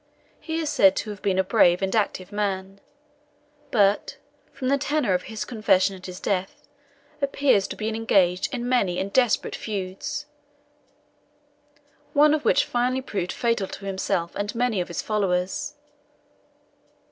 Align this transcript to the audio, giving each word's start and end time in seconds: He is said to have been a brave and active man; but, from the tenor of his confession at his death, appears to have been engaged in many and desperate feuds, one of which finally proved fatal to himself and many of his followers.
He 0.39 0.57
is 0.59 0.71
said 0.71 0.95
to 0.95 1.11
have 1.11 1.21
been 1.21 1.37
a 1.37 1.43
brave 1.43 1.83
and 1.83 1.95
active 1.95 2.31
man; 2.31 2.81
but, 3.69 4.17
from 4.51 4.67
the 4.69 4.79
tenor 4.79 5.13
of 5.13 5.25
his 5.29 5.45
confession 5.45 5.95
at 5.95 6.07
his 6.07 6.19
death, 6.19 6.67
appears 7.21 7.67
to 7.67 7.75
have 7.75 7.77
been 7.77 7.95
engaged 7.95 8.51
in 8.51 8.67
many 8.67 8.97
and 8.99 9.13
desperate 9.13 9.55
feuds, 9.55 10.25
one 12.13 12.33
of 12.33 12.43
which 12.43 12.65
finally 12.65 13.01
proved 13.03 13.31
fatal 13.31 13.67
to 13.67 13.85
himself 13.85 14.33
and 14.35 14.55
many 14.55 14.81
of 14.81 14.87
his 14.87 15.03
followers. 15.03 15.75